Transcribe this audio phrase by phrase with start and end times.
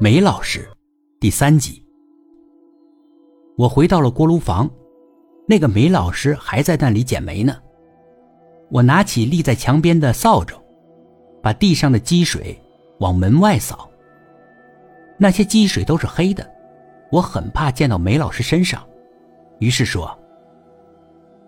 [0.00, 0.64] 梅老师，
[1.18, 1.84] 第三集。
[3.56, 4.70] 我回到了锅炉房，
[5.44, 7.56] 那个梅老师还在那里捡煤呢。
[8.70, 10.54] 我拿起立在墙边的扫帚，
[11.42, 12.56] 把地上的积水
[13.00, 13.90] 往门外扫。
[15.18, 16.48] 那些积水都是黑的，
[17.10, 18.86] 我很怕溅到梅老师身上，
[19.58, 20.16] 于是说：“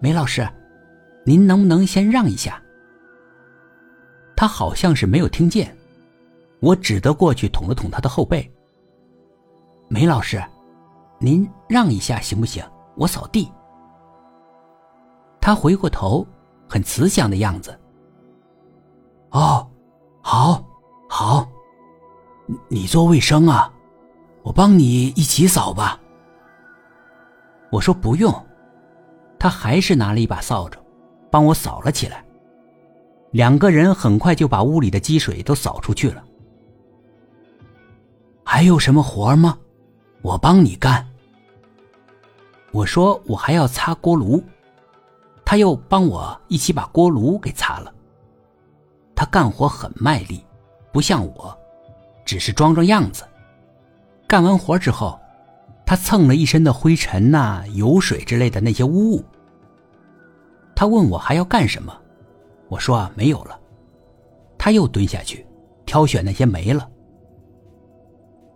[0.03, 0.45] 梅老师，
[1.25, 2.61] 您能不能先让一下？”
[4.35, 5.73] 他好像是没有听见。
[6.61, 8.50] 我只得过去捅了捅他的后背。
[9.88, 10.42] 梅老师，
[11.18, 12.62] 您让一下行不行？
[12.96, 13.51] 我扫地。
[15.41, 16.27] 他回过头，
[16.68, 17.77] 很慈祥的样子。
[19.30, 19.66] 哦，
[20.23, 20.62] 好，
[21.09, 21.48] 好，
[22.68, 23.73] 你做卫生啊，
[24.42, 25.98] 我帮你一起扫吧。
[27.73, 28.32] 我说不用，
[29.38, 30.79] 他还是拿了一把扫帚，
[31.30, 32.24] 帮我扫了起来。
[33.30, 36.23] 两个人很快就把屋里的积水都扫出去了。
[38.52, 39.56] 还有什么活吗？
[40.23, 41.06] 我帮你干。
[42.73, 44.42] 我说我还要擦锅炉，
[45.45, 47.95] 他又帮我一起把锅炉给擦了。
[49.15, 50.45] 他干活很卖力，
[50.92, 51.57] 不像我，
[52.24, 53.23] 只是装装样子。
[54.26, 55.16] 干完活之后，
[55.87, 59.24] 他蹭了一身的灰尘呐、油水之类的那些污物。
[60.74, 61.96] 他问我还要干什么，
[62.68, 63.57] 我说啊没有了。
[64.59, 65.47] 他又蹲下去
[65.87, 66.91] 挑选那些煤了。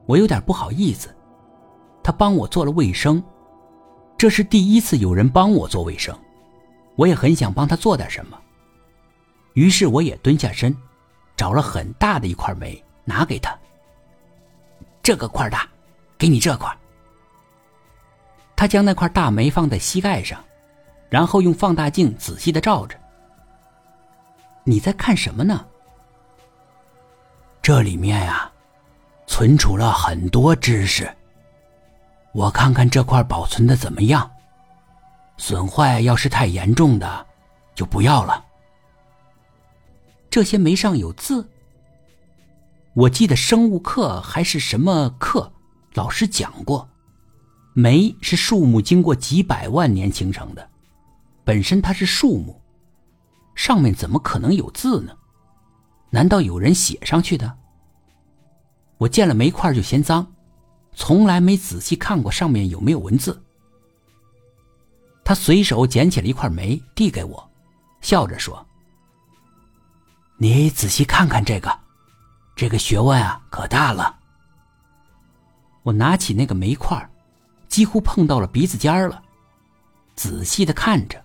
[0.06, 1.14] 我有点不好意思，
[2.02, 3.22] 他帮我做了卫生，
[4.18, 6.16] 这是第一次有人帮我做卫生，
[6.96, 8.38] 我也很想帮他做点什么。
[9.54, 10.76] 于是我也蹲下身，
[11.36, 13.56] 找了很大的一块煤拿给他。
[15.02, 15.68] 这个块大，
[16.18, 16.76] 给你这块。
[18.56, 20.42] 他将那块大煤放在膝盖上，
[21.08, 22.98] 然后用放大镜仔细的照着。
[24.64, 25.66] 你在看什么呢？
[27.62, 28.50] 这里面呀。
[29.26, 31.10] 存储了很多知识。
[32.32, 34.30] 我看看这块保存的怎么样，
[35.36, 37.26] 损坏要是太严重的，
[37.74, 38.44] 就不要了。
[40.28, 41.48] 这些煤上有字。
[42.92, 45.52] 我记得生物课还是什么课，
[45.94, 46.88] 老师讲过，
[47.72, 50.68] 煤是树木经过几百万年形成的，
[51.44, 52.60] 本身它是树木，
[53.54, 55.12] 上面怎么可能有字呢？
[56.10, 57.58] 难道有人写上去的？
[59.04, 60.26] 我见了煤块就嫌脏，
[60.94, 63.38] 从来没仔细看过上面有没有文字。
[65.22, 67.50] 他随手捡起了一块煤，递给我，
[68.00, 68.66] 笑着说
[70.40, 71.78] ：“你仔细看看这个，
[72.56, 74.18] 这个学问啊可大了。”
[75.84, 77.10] 我拿起那个煤块，
[77.68, 79.22] 几乎碰到了鼻子尖儿了，
[80.16, 81.22] 仔细的看着。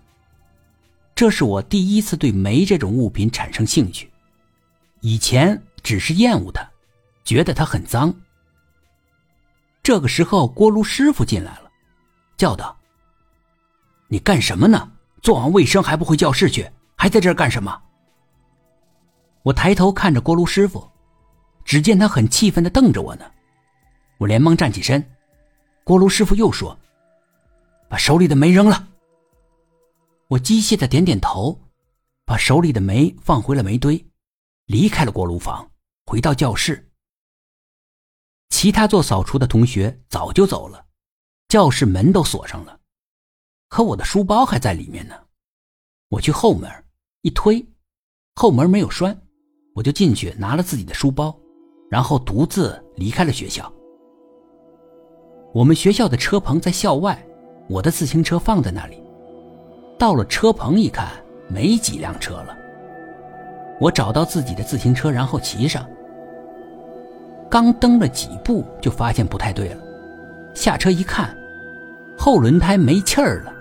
[1.15, 4.11] 这是我第一次对煤这种物品产生兴趣，
[4.99, 6.68] 以前只是厌恶它。
[7.29, 8.11] 觉得他很脏。
[9.83, 11.69] 这个时候，锅炉师傅进来了，
[12.37, 12.75] 叫道
[14.09, 14.91] ：“你干什么呢？
[15.21, 16.67] 做完卫生还不回教室去？
[16.95, 17.83] 还在这儿干什么？”
[19.45, 20.89] 我抬头看着锅炉师傅，
[21.63, 23.25] 只见他很气愤的瞪着我呢。
[24.17, 24.99] 我连忙站起身，
[25.83, 26.75] 锅炉师傅又说
[27.87, 28.87] ：“把手里的煤扔了。”
[30.29, 31.61] 我机械的点点头，
[32.25, 34.03] 把手里的煤放回了煤堆，
[34.65, 35.69] 离开了锅炉房，
[36.07, 36.88] 回到教室。
[38.49, 40.83] 其他做扫除的同学早就走了，
[41.47, 42.77] 教室门都锁上了，
[43.69, 45.15] 可我的书包还在里面呢。
[46.09, 46.69] 我去后门
[47.21, 47.65] 一推，
[48.35, 49.17] 后门没有栓，
[49.75, 51.37] 我就进去拿了自己的书包，
[51.89, 53.71] 然后独自离开了学校。
[55.53, 57.23] 我们学校的车棚在校外，
[57.69, 59.01] 我的自行车放在那里。
[59.97, 61.09] 到了车棚一看，
[61.47, 62.57] 没几辆车了。
[63.79, 65.87] 我找到自己的自行车，然后骑上。
[67.49, 69.77] 刚蹬了几步，就发现不太对了。
[70.53, 71.35] 下车一看，
[72.17, 73.53] 后轮胎没气儿了，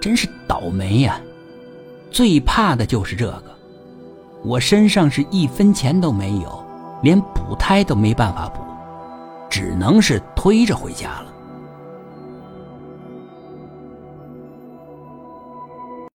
[0.00, 1.20] 真是倒霉呀！
[2.10, 3.44] 最怕的就是这个。
[4.42, 6.64] 我身上是一分钱都没有，
[7.02, 8.60] 连补胎都没办法补，
[9.50, 11.26] 只能是推着回家了。